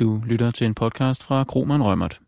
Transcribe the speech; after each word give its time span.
Du 0.00 0.22
lytter 0.26 0.50
til 0.50 0.66
en 0.66 0.74
podcast 0.74 1.22
fra 1.22 1.44
Kroman 1.44 1.82
Rømert. 1.82 2.20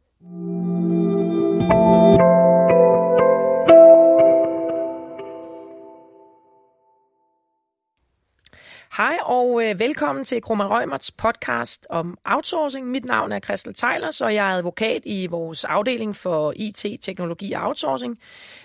Hej 8.96 9.16
og 9.24 9.62
øh, 9.64 9.78
velkommen 9.78 10.24
til 10.24 10.42
Kroman 10.42 10.66
Rømerts 10.66 11.10
podcast 11.10 11.86
om 11.90 12.18
outsourcing. 12.24 12.90
Mit 12.90 13.04
navn 13.04 13.32
er 13.32 13.40
Christel 13.40 13.74
Tejlers, 13.74 14.20
og 14.20 14.34
jeg 14.34 14.52
er 14.52 14.56
advokat 14.56 15.02
i 15.04 15.26
vores 15.26 15.64
afdeling 15.64 16.16
for 16.16 16.52
IT, 16.56 16.86
teknologi 17.00 17.52
og 17.52 17.62
outsourcing. 17.62 18.18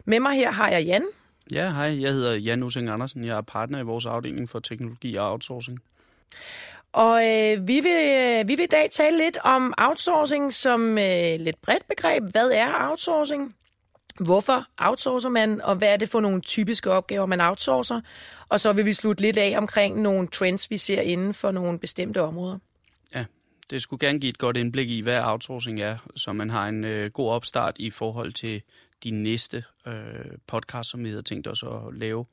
Med 0.06 0.20
mig 0.20 0.36
her 0.36 0.52
har 0.52 0.70
jeg 0.70 0.86
Jan. 0.86 1.04
Ja, 1.52 1.72
hej. 1.72 2.02
Jeg 2.02 2.12
hedder 2.12 2.34
Jan 2.34 2.64
Using 2.64 2.90
Andersen. 2.90 3.24
Jeg 3.24 3.38
er 3.38 3.42
partner 3.42 3.80
i 3.80 3.84
vores 3.84 4.06
afdeling 4.06 4.50
for 4.50 4.60
teknologi 4.60 5.16
og 5.16 5.32
outsourcing. 5.32 5.80
Og 6.94 7.26
øh, 7.26 7.68
vi, 7.68 7.80
vil, 7.80 8.12
øh, 8.12 8.48
vi 8.48 8.56
vil 8.56 8.64
i 8.64 8.68
dag 8.68 8.90
tale 8.92 9.18
lidt 9.18 9.38
om 9.44 9.74
outsourcing 9.78 10.54
som 10.54 10.98
øh, 10.98 11.40
lidt 11.40 11.62
bredt 11.62 11.88
begreb. 11.88 12.24
Hvad 12.24 12.52
er 12.52 12.90
outsourcing? 12.90 13.56
Hvorfor 14.20 14.66
outsourcer 14.78 15.30
man, 15.30 15.62
og 15.62 15.76
hvad 15.76 15.94
er 15.94 15.98
det 15.98 16.10
for 16.10 16.20
nogle 16.20 16.42
typiske 16.42 16.92
opgaver, 16.92 17.26
man 17.26 17.42
outsourcer? 17.42 18.02
Og 18.50 18.60
så 18.60 18.74
vil 18.74 18.86
vi 18.86 18.94
slutte 18.94 19.22
lidt 19.22 19.38
af 19.38 19.54
omkring 19.58 20.02
nogle 20.02 20.28
trends, 20.28 20.70
vi 20.70 20.78
ser 20.78 21.02
inden 21.02 21.34
for 21.34 21.52
nogle 21.52 21.80
bestemte 21.80 22.22
områder. 22.22 22.58
Ja, 23.16 23.26
det 23.70 23.82
skulle 23.82 24.08
gerne 24.08 24.20
give 24.20 24.30
et 24.30 24.38
godt 24.38 24.58
indblik 24.58 24.90
i, 24.90 25.02
hvad 25.02 25.22
outsourcing 25.24 25.80
er, 25.80 25.98
så 26.16 26.34
man 26.34 26.50
har 26.50 26.68
en 26.68 26.84
øh, 26.84 27.12
god 27.12 27.32
opstart 27.32 27.76
i 27.80 27.90
forhold 27.90 28.34
til 28.34 28.62
de 29.04 29.12
næste 29.12 29.64
øh, 29.88 29.94
podcast, 30.48 30.90
som 30.90 31.04
vi 31.04 31.10
havde 31.10 31.24
tænkt 31.24 31.48
os 31.48 31.64
at 31.64 31.94
lave. 31.94 32.26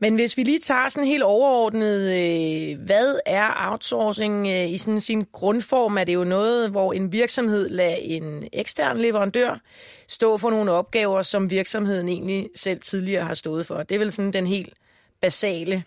Men 0.00 0.14
hvis 0.14 0.36
vi 0.36 0.42
lige 0.42 0.60
tager 0.60 0.88
sådan 0.88 1.06
helt 1.06 1.22
overordnet, 1.22 2.00
øh, 2.00 2.84
hvad 2.86 3.18
er 3.26 3.70
outsourcing 3.70 4.48
øh, 4.48 4.70
i 4.70 4.78
sådan 4.78 5.00
sin 5.00 5.24
grundform? 5.32 5.96
Er 5.98 6.04
det 6.04 6.14
jo 6.14 6.24
noget, 6.24 6.70
hvor 6.70 6.92
en 6.92 7.12
virksomhed 7.12 7.68
lader 7.68 7.96
en 7.96 8.48
ekstern 8.52 8.98
leverandør 8.98 9.60
stå 10.08 10.38
for 10.38 10.50
nogle 10.50 10.72
opgaver, 10.72 11.22
som 11.22 11.50
virksomheden 11.50 12.08
egentlig 12.08 12.48
selv 12.56 12.80
tidligere 12.80 13.24
har 13.24 13.34
stået 13.34 13.66
for? 13.66 13.82
Det 13.82 13.94
er 13.94 13.98
vel 13.98 14.12
sådan 14.12 14.32
den 14.32 14.46
helt 14.46 14.74
basale 15.20 15.84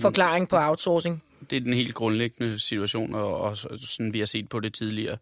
forklaring 0.00 0.48
på 0.48 0.56
outsourcing 0.56 1.22
det 1.50 1.56
er 1.56 1.60
den 1.60 1.74
helt 1.74 1.94
grundlæggende 1.94 2.58
situation, 2.58 3.14
og, 3.14 3.40
og 3.40 3.56
sådan 3.56 4.14
vi 4.14 4.18
har 4.18 4.26
set 4.26 4.48
på 4.48 4.60
det 4.60 4.74
tidligere. 4.74 5.16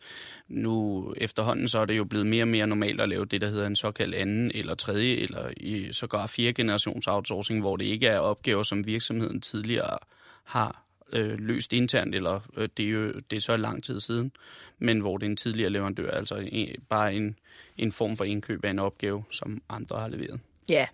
Nu 0.49 1.15
efterhånden 1.17 1.69
så 1.69 1.79
er 1.79 1.85
det 1.85 1.97
jo 1.97 2.05
blevet 2.05 2.27
mere 2.27 2.45
og 2.45 2.49
mere 2.49 2.67
normalt 2.67 3.01
at 3.01 3.09
lave 3.09 3.25
det, 3.25 3.41
der 3.41 3.49
hedder 3.49 3.67
en 3.67 3.77
såkaldt 3.77 4.15
anden 4.15 4.51
eller 4.55 4.75
tredje, 4.75 5.17
eller 5.17 5.51
i 5.57 5.93
sågar 5.93 6.27
fire 6.27 6.53
generations 6.53 7.07
outsourcing, 7.07 7.61
hvor 7.61 7.77
det 7.77 7.85
ikke 7.85 8.07
er 8.07 8.19
opgaver, 8.19 8.63
som 8.63 8.87
virksomheden 8.87 9.41
tidligere 9.41 9.99
har 10.45 10.85
øh, 11.13 11.39
løst 11.39 11.73
internt, 11.73 12.15
eller 12.15 12.41
øh, 12.57 12.69
det, 12.77 12.87
er 12.87 12.91
jo, 12.91 13.13
det 13.31 13.37
er 13.37 13.41
så 13.41 13.57
lang 13.57 13.85
tid 13.85 14.01
siden, 14.01 14.33
men 14.79 15.01
hvor 15.01 15.19
det 15.19 15.27
er 15.27 15.31
en 15.31 15.37
tidligere 15.37 15.71
leverandør, 15.71 16.11
altså 16.11 16.37
en, 16.51 16.69
bare 16.89 17.15
en, 17.15 17.37
en 17.79 17.93
form 17.93 18.17
for 18.17 18.25
indkøb 18.25 18.65
af 18.65 18.71
en 18.71 18.79
opgave, 18.79 19.25
som 19.31 19.63
andre 19.69 19.99
har 19.99 20.09
leveret. 20.09 20.41
Ja. 20.69 20.87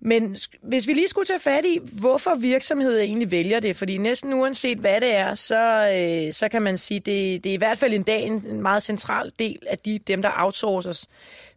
Men 0.00 0.36
hvis 0.62 0.86
vi 0.86 0.92
lige 0.92 1.08
skulle 1.08 1.26
tage 1.26 1.40
fat 1.40 1.64
i, 1.64 1.78
hvorfor 1.82 2.34
virksomheder 2.34 3.00
egentlig 3.00 3.30
vælger 3.30 3.60
det, 3.60 3.76
fordi 3.76 3.98
næsten 3.98 4.32
uanset 4.32 4.78
hvad 4.78 5.00
det 5.00 5.14
er, 5.14 5.34
så, 5.34 5.92
øh, 5.96 6.32
så 6.32 6.48
kan 6.48 6.62
man 6.62 6.78
sige, 6.78 7.00
det, 7.00 7.44
det 7.44 7.50
er 7.50 7.54
i 7.54 7.56
hvert 7.56 7.78
fald 7.78 7.92
en 7.92 8.02
dag 8.02 8.22
en, 8.22 8.46
en 8.46 8.62
meget 8.62 8.82
central 8.82 9.32
del 9.38 9.58
af 9.66 9.78
de, 9.78 9.98
dem, 9.98 10.22
der 10.22 10.30
outsources 10.36 11.08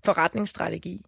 forretningsstrategi. 0.06 1.02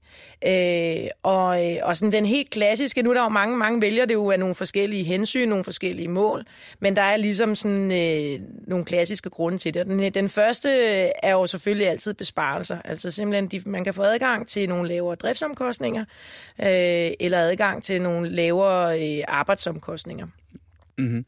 Øh, 0.47 1.07
og, 1.23 1.65
øh, 1.65 1.77
og 1.83 1.97
sådan 1.97 2.11
den 2.11 2.25
helt 2.25 2.49
klassiske, 2.49 3.01
nu 3.01 3.09
er 3.09 3.13
der 3.13 3.23
jo 3.23 3.29
mange, 3.29 3.57
mange 3.57 3.81
vælger 3.81 4.05
det 4.05 4.13
jo 4.13 4.31
af 4.31 4.39
nogle 4.39 4.55
forskellige 4.55 5.03
hensyn, 5.03 5.49
nogle 5.49 5.63
forskellige 5.63 6.07
mål, 6.07 6.45
men 6.79 6.95
der 6.95 7.01
er 7.01 7.17
ligesom 7.17 7.55
sådan 7.55 7.91
øh, 7.91 8.39
nogle 8.67 8.85
klassiske 8.85 9.29
grunde 9.29 9.57
til 9.57 9.73
det. 9.73 9.81
Og 9.81 9.87
Den, 9.87 10.13
den 10.13 10.29
første 10.29 10.69
er 11.23 11.31
jo 11.31 11.47
selvfølgelig 11.47 11.87
altid 11.87 12.13
besparelser, 12.13 12.77
altså 12.85 13.11
simpelthen, 13.11 13.47
de, 13.47 13.61
man 13.65 13.83
kan 13.83 13.93
få 13.93 14.01
adgang 14.01 14.47
til 14.47 14.69
nogle 14.69 14.89
lavere 14.89 15.15
driftsomkostninger, 15.15 16.05
øh, 16.59 17.11
eller 17.25 17.39
adgang 17.39 17.83
til 17.83 18.01
nogle 18.01 18.29
lavere 18.29 19.17
øh, 19.17 19.23
arbejdsomkostninger. 19.27 20.27
Mm-hmm. 20.97 21.25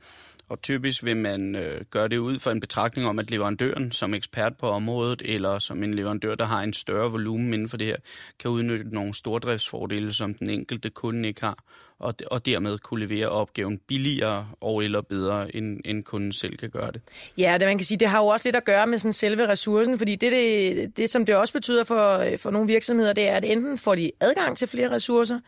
Og 0.49 0.61
typisk 0.61 1.03
vil 1.03 1.17
man 1.17 1.55
øh, 1.55 1.81
gøre 1.89 2.07
det 2.07 2.17
ud 2.17 2.39
fra 2.39 2.51
en 2.51 2.59
betragtning 2.59 3.07
om, 3.07 3.19
at 3.19 3.31
leverandøren 3.31 3.91
som 3.91 4.13
ekspert 4.13 4.57
på 4.57 4.69
området, 4.69 5.21
eller 5.25 5.59
som 5.59 5.83
en 5.83 5.93
leverandør, 5.93 6.35
der 6.35 6.45
har 6.45 6.61
en 6.61 6.73
større 6.73 7.11
volumen 7.11 7.53
inden 7.53 7.69
for 7.69 7.77
det 7.77 7.87
her, 7.87 7.97
kan 8.39 8.51
udnytte 8.51 8.93
nogle 8.93 9.13
stordriftsfordele, 9.13 10.13
som 10.13 10.33
den 10.33 10.49
enkelte 10.49 10.89
kunde 10.89 11.27
ikke 11.27 11.41
har, 11.41 11.57
og, 11.99 12.13
og 12.31 12.45
dermed 12.45 12.77
kunne 12.77 13.05
levere 13.05 13.29
opgaven 13.29 13.77
billigere 13.87 14.49
og 14.61 14.83
eller 14.83 15.01
bedre, 15.01 15.55
end, 15.55 15.79
end 15.85 16.03
kunden 16.03 16.33
selv 16.33 16.57
kan 16.57 16.69
gøre 16.69 16.91
det. 16.91 17.01
Ja, 17.37 17.57
det 17.59 17.67
man 17.67 17.77
kan 17.77 17.85
sige, 17.85 17.97
det 17.97 18.07
har 18.07 18.19
jo 18.19 18.27
også 18.27 18.47
lidt 18.47 18.55
at 18.55 18.65
gøre 18.65 18.87
med 18.87 18.99
sådan 18.99 19.13
selve 19.13 19.47
ressourcen, 19.47 19.97
fordi 19.97 20.15
det, 20.15 20.31
det, 20.31 20.97
det 20.97 21.09
som 21.09 21.25
det 21.25 21.35
også 21.35 21.53
betyder 21.53 21.83
for, 21.83 22.25
for 22.37 22.51
nogle 22.51 22.67
virksomheder, 22.67 23.13
det 23.13 23.29
er, 23.29 23.35
at 23.35 23.45
enten 23.45 23.77
får 23.77 23.95
de 23.95 24.11
adgang 24.19 24.57
til 24.57 24.67
flere 24.67 24.91
ressourcer, 24.91 25.39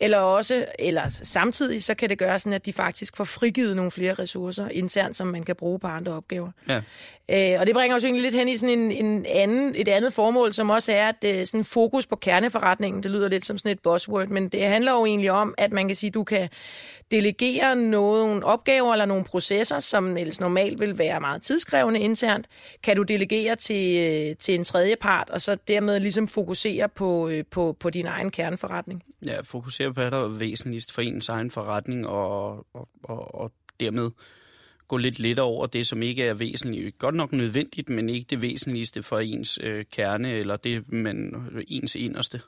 eller 0.00 0.18
også, 0.18 0.64
eller 0.78 1.08
samtidig, 1.08 1.82
så 1.82 1.94
kan 1.94 2.08
det 2.08 2.18
gøre 2.18 2.38
sådan, 2.38 2.52
at 2.52 2.66
de 2.66 2.72
faktisk 2.72 3.16
får 3.16 3.24
frigivet 3.24 3.76
nogle 3.76 3.90
flere 3.90 4.14
ressourcer 4.14 4.68
internt, 4.68 5.16
som 5.16 5.26
man 5.26 5.42
kan 5.42 5.56
bruge 5.56 5.78
på 5.78 5.86
andre 5.86 6.12
opgaver. 6.12 6.50
Ja. 6.68 6.80
Øh, 7.30 7.60
og 7.60 7.66
det 7.66 7.74
bringer 7.74 7.96
os 7.96 8.04
egentlig 8.04 8.22
lidt 8.22 8.34
hen 8.34 8.48
i 8.48 8.56
sådan 8.56 8.78
en, 8.78 8.92
en 8.92 9.26
anden, 9.28 9.74
et 9.76 9.88
andet 9.88 10.12
formål, 10.12 10.52
som 10.52 10.70
også 10.70 10.92
er 10.92 11.08
at 11.08 11.24
øh, 11.24 11.46
sådan 11.46 11.64
fokus 11.64 12.06
på 12.06 12.16
kerneforretningen. 12.16 13.02
Det 13.02 13.10
lyder 13.10 13.28
lidt 13.28 13.46
som 13.46 13.58
sådan 13.58 13.72
et 13.72 13.80
buzzword, 13.82 14.28
men 14.28 14.48
det 14.48 14.66
handler 14.66 14.92
jo 14.92 15.06
egentlig 15.06 15.30
om, 15.30 15.54
at 15.58 15.72
man 15.72 15.85
kan 15.88 15.96
sige, 15.96 16.10
du 16.10 16.24
kan 16.24 16.48
delegere 17.10 17.76
nogle 17.76 18.44
opgaver 18.44 18.92
eller 18.92 19.06
nogle 19.06 19.24
processer, 19.24 19.80
som 19.80 20.16
ellers 20.16 20.40
normalt 20.40 20.80
vil 20.80 20.98
være 20.98 21.20
meget 21.20 21.42
tidskrævende 21.42 22.00
internt, 22.00 22.46
kan 22.82 22.96
du 22.96 23.02
delegere 23.02 23.56
til, 23.56 23.98
øh, 23.98 24.36
til 24.36 24.54
en 24.54 24.64
tredje 24.64 24.96
part, 25.00 25.30
og 25.30 25.40
så 25.40 25.56
dermed 25.68 26.00
ligesom 26.00 26.28
fokusere 26.28 26.88
på, 26.88 27.28
øh, 27.28 27.44
på, 27.50 27.76
på 27.80 27.90
din 27.90 28.06
egen 28.06 28.30
kerneforretning. 28.30 29.02
Ja, 29.26 29.40
fokusere 29.40 29.88
på, 29.88 29.92
hvad 29.92 30.10
der 30.10 30.24
er 30.24 30.28
væsentligst 30.28 30.92
for 30.92 31.02
ens 31.02 31.28
egen 31.28 31.50
forretning, 31.50 32.06
og, 32.06 32.50
og, 32.74 32.88
og, 33.02 33.34
og 33.34 33.52
dermed 33.80 34.10
gå 34.88 34.96
lidt 34.96 35.18
lidt 35.18 35.38
over 35.38 35.66
det, 35.66 35.86
som 35.86 36.02
ikke 36.02 36.24
er 36.24 36.34
væsentligt. 36.34 36.98
Godt 36.98 37.14
nok 37.14 37.32
nødvendigt, 37.32 37.88
men 37.88 38.08
ikke 38.08 38.26
det 38.30 38.42
væsentligste 38.42 39.02
for 39.02 39.18
ens 39.18 39.58
øh, 39.62 39.84
kerne, 39.92 40.32
eller 40.32 40.56
det, 40.56 40.92
man, 40.92 41.34
ens 41.68 41.94
inderste 41.94 42.40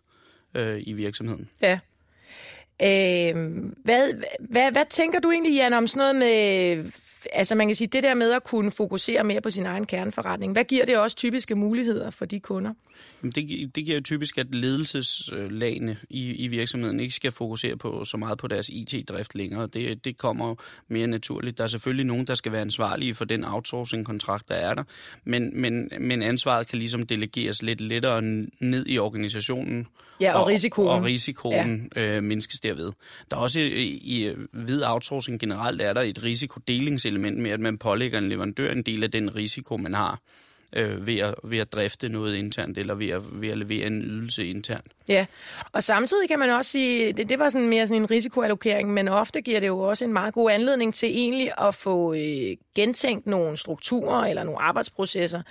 øh, 0.55 0.83
i 0.87 0.93
virksomheden. 0.93 1.49
Ja. 1.63 1.79
Øh, 2.83 3.35
hvad, 3.85 4.23
hvad, 4.41 4.73
hvad 4.73 4.85
tænker 4.91 5.21
du 5.21 5.31
egentlig, 5.31 5.57
Jan, 5.57 5.73
om 5.73 5.87
sådan 5.87 5.99
noget 5.99 6.17
med, 6.17 6.85
altså 7.33 7.55
man 7.55 7.67
kan 7.67 7.77
sige, 7.77 7.89
det 7.89 8.03
der 8.03 8.15
med 8.15 8.33
at 8.33 8.45
kunne 8.45 8.71
fokusere 8.71 9.25
mere 9.25 9.41
på 9.41 9.51
sin 9.51 9.67
egen 9.67 9.87
kerneforretning, 9.87 10.53
hvad 10.53 10.65
giver 10.65 10.85
det 10.85 10.99
også 10.99 11.17
typiske 11.17 11.55
muligheder 11.55 12.11
for 12.11 12.25
de 12.25 12.41
kunder? 12.41 12.75
Jamen, 13.23 13.33
det, 13.33 13.75
det 13.75 13.85
giver 13.85 13.97
jo 13.97 14.03
typisk, 14.03 14.39
at 14.39 14.55
ledelseslagene 14.55 15.97
i, 16.11 16.33
i 16.33 16.49
virksomheden 16.49 17.01
ikke 17.01 17.15
skal 17.15 17.33
fokusere 17.33 17.77
på 17.77 18.05
så 18.05 18.17
meget 18.17 18.39
på 18.39 18.47
deres 18.47 18.69
IT-drift 18.69 19.35
længere. 19.35 19.67
Det, 19.67 20.05
det 20.05 20.19
kommer 20.19 20.55
mere 20.89 21.07
naturligt. 21.07 21.59
Der 21.59 21.65
er 21.65 21.69
selvfølgelig 21.69 22.07
nogen, 22.07 22.27
der 22.27 22.35
skal 22.35 22.53
være 22.53 22.61
ansvarlige 22.61 23.15
for 23.15 23.25
den 23.25 23.45
outsourcing-kontrakt, 23.45 24.49
der 24.49 24.55
er 24.55 24.75
der, 24.75 24.83
men, 25.25 25.61
men, 25.61 25.91
men 26.01 26.23
ansvaret 26.23 26.67
kan 26.67 26.79
ligesom 26.79 27.07
delegeres 27.07 27.63
lidt 27.63 27.81
lettere 27.81 28.23
ned 28.61 28.87
i 28.87 28.99
organisationen. 28.99 29.87
Ja, 30.21 30.35
og, 30.35 30.41
og 30.41 30.47
risikoen. 30.49 30.89
Og 30.89 31.05
risikoen 31.05 31.93
ja. 31.97 32.17
øh, 32.17 32.23
mindskes 32.23 32.61
derved. 32.61 32.93
Der 33.31 33.37
er 33.37 33.41
også 33.41 33.61
i, 33.61 33.87
i 33.87 34.35
ved 34.53 34.83
outsourcing 34.85 35.41
generelt 35.41 35.83
er 35.83 35.93
der 35.93 36.01
et 36.01 36.23
element 37.19 37.43
med, 37.43 37.51
at 37.51 37.61
man 37.61 37.79
pålægger 37.79 38.19
en 38.19 38.29
leverandør 38.29 38.73
en 38.73 38.83
del 38.83 39.05
af 39.05 39.11
den 39.11 39.37
risiko, 39.37 39.77
man 39.77 39.95
har 39.95 40.21
øh, 40.73 41.07
ved, 41.07 41.19
at, 41.19 41.35
ved 41.45 41.59
at 41.59 41.73
drifte 41.73 42.09
noget 42.09 42.37
internt, 42.37 42.79
eller 42.79 42.95
ved 42.95 43.09
at, 43.09 43.23
ved 43.33 43.49
at 43.49 43.59
levere 43.59 43.87
en 43.87 44.03
ydelse 44.03 44.47
internt. 44.47 44.93
Ja, 45.09 45.27
og 45.73 45.85
samtidig 45.85 46.29
kan 46.29 46.39
man 46.39 46.51
også 46.51 46.71
sige, 46.71 47.13
det, 47.13 47.29
det 47.29 47.39
var 47.39 47.49
sådan 47.49 47.69
mere 47.69 47.87
sådan 47.87 48.03
en 48.03 48.11
risikoallokering, 48.11 48.93
men 48.93 49.09
ofte 49.09 49.41
giver 49.41 49.61
det 49.61 49.67
jo 49.67 49.81
også 49.81 50.05
en 50.05 50.13
meget 50.13 50.35
god 50.35 50.51
anledning 50.51 50.95
til 50.95 51.09
egentlig 51.09 51.51
at 51.59 51.75
få 51.75 52.15
øh, 52.15 52.57
gentænkt 52.75 53.27
nogle 53.27 53.57
strukturer 53.57 54.27
eller 54.27 54.45
nogle 54.45 54.61
arbejdsprocesser, 54.61 55.43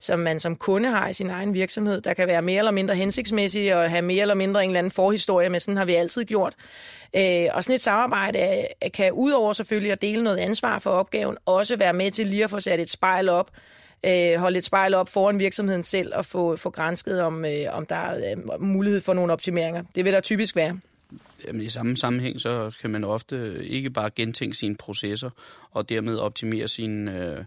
som 0.00 0.18
man 0.18 0.40
som 0.40 0.56
kunde 0.56 0.88
har 0.88 1.08
i 1.08 1.12
sin 1.12 1.30
egen 1.30 1.54
virksomhed, 1.54 2.00
der 2.00 2.14
kan 2.14 2.28
være 2.28 2.42
mere 2.42 2.58
eller 2.58 2.70
mindre 2.70 2.94
hensigtsmæssige 2.94 3.76
og 3.76 3.90
have 3.90 4.02
mere 4.02 4.22
eller 4.22 4.34
mindre 4.34 4.64
en 4.64 4.70
eller 4.70 4.78
anden 4.78 4.90
forhistorie 4.90 5.48
med, 5.48 5.60
sådan 5.60 5.76
har 5.76 5.84
vi 5.84 5.94
altid 5.94 6.24
gjort. 6.24 6.54
Øh, 7.16 7.46
og 7.52 7.64
sådan 7.64 7.74
et 7.74 7.80
samarbejde 7.80 8.66
kan 8.94 9.12
udover 9.12 9.52
selvfølgelig 9.52 9.92
at 9.92 10.02
dele 10.02 10.22
noget 10.22 10.38
ansvar 10.38 10.78
for 10.78 10.90
opgaven, 10.90 11.36
også 11.46 11.76
være 11.76 11.92
med 11.92 12.10
til 12.10 12.26
lige 12.26 12.44
at 12.44 12.50
få 12.50 12.60
sat 12.60 12.80
et 12.80 12.90
spejl 12.90 13.28
op, 13.28 13.50
øh, 14.06 14.34
holde 14.38 14.58
et 14.58 14.64
spejl 14.64 14.94
op 14.94 15.08
foran 15.08 15.38
virksomheden 15.38 15.84
selv 15.84 16.14
og 16.14 16.26
få, 16.26 16.56
få 16.56 16.70
grænsket, 16.70 17.22
om, 17.22 17.44
øh, 17.44 17.66
om 17.70 17.86
der 17.86 17.96
er 17.96 18.36
øh, 18.36 18.62
mulighed 18.62 19.00
for 19.00 19.14
nogle 19.14 19.32
optimeringer. 19.32 19.84
Det 19.94 20.04
vil 20.04 20.12
der 20.12 20.20
typisk 20.20 20.56
være. 20.56 20.80
Jamen, 21.46 21.62
I 21.62 21.68
samme 21.68 21.96
sammenhæng, 21.96 22.40
så 22.40 22.76
kan 22.80 22.90
man 22.90 23.04
ofte 23.04 23.66
ikke 23.66 23.90
bare 23.90 24.10
gentænke 24.10 24.56
sine 24.56 24.76
processer 24.76 25.30
og 25.70 25.88
dermed 25.88 26.16
optimere 26.16 26.68
sin, 26.68 27.08
øh, 27.08 27.44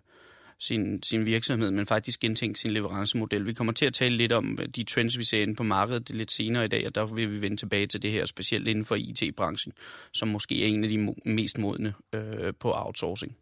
sin, 0.59 1.03
sin 1.03 1.25
virksomhed, 1.25 1.71
men 1.71 1.85
faktisk 1.85 2.19
gentænke 2.19 2.59
sin 2.59 2.71
leverancemodel. 2.71 3.45
Vi 3.45 3.53
kommer 3.53 3.73
til 3.73 3.85
at 3.85 3.93
tale 3.93 4.17
lidt 4.17 4.31
om 4.31 4.57
øh, 4.61 4.67
de 4.67 4.83
trends, 4.83 5.17
vi 5.17 5.23
ser 5.23 5.41
inde 5.41 5.55
på 5.55 5.63
markedet 5.63 6.09
lidt 6.09 6.31
senere 6.31 6.65
i 6.65 6.67
dag, 6.67 6.87
og 6.87 6.95
der 6.95 7.05
vil 7.05 7.31
vi 7.31 7.41
vende 7.41 7.57
tilbage 7.57 7.87
til 7.87 8.01
det 8.01 8.11
her, 8.11 8.25
specielt 8.25 8.67
inden 8.67 8.85
for 8.85 8.95
IT-branchen, 8.95 9.73
som 10.11 10.27
måske 10.27 10.63
er 10.63 10.67
en 10.67 10.83
af 10.83 10.89
de 10.89 11.13
mest 11.25 11.57
modne 11.57 11.93
øh, 12.13 12.53
på 12.59 12.71
outsourcing. 12.75 13.37